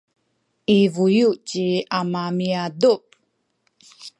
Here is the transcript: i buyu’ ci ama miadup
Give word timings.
i 0.77 0.79
buyu’ 0.93 1.29
ci 1.47 1.65
ama 1.99 2.23
miadup 2.37 3.03